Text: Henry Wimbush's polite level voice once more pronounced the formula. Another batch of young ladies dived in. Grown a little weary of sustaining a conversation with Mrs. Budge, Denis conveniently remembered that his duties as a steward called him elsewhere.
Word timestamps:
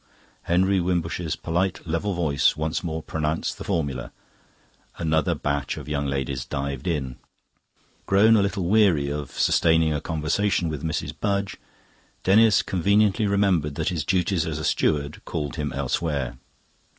Henry 0.45 0.79
Wimbush's 0.79 1.35
polite 1.35 1.85
level 1.85 2.15
voice 2.15 2.57
once 2.57 2.83
more 2.83 3.03
pronounced 3.03 3.59
the 3.59 3.63
formula. 3.63 4.11
Another 4.97 5.35
batch 5.35 5.77
of 5.77 5.87
young 5.87 6.07
ladies 6.07 6.43
dived 6.43 6.87
in. 6.87 7.17
Grown 8.07 8.35
a 8.35 8.41
little 8.41 8.65
weary 8.65 9.11
of 9.11 9.29
sustaining 9.29 9.93
a 9.93 10.01
conversation 10.01 10.69
with 10.69 10.81
Mrs. 10.81 11.13
Budge, 11.19 11.57
Denis 12.23 12.63
conveniently 12.63 13.27
remembered 13.27 13.75
that 13.75 13.89
his 13.89 14.03
duties 14.03 14.47
as 14.47 14.57
a 14.57 14.63
steward 14.65 15.23
called 15.23 15.57
him 15.57 15.71
elsewhere. 15.71 16.39